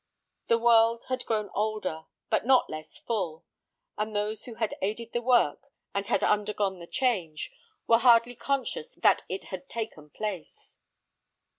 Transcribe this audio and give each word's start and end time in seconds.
The 0.47 0.57
world 0.57 1.03
had 1.09 1.27
grown 1.27 1.51
older, 1.53 2.05
but 2.31 2.43
not 2.43 2.71
less 2.71 2.97
full; 2.97 3.45
and 3.99 4.15
those 4.15 4.45
who 4.45 4.55
had 4.55 4.73
aided 4.81 5.13
the 5.13 5.21
work, 5.21 5.59
and 5.93 6.07
had 6.07 6.23
undergone 6.23 6.79
the 6.79 6.87
change, 6.87 7.51
were 7.85 7.99
hardly 7.99 8.33
conscious 8.35 8.95
that 8.95 9.25
it 9.29 9.43
had 9.53 9.69
taken 9.69 10.09
place. 10.09 10.77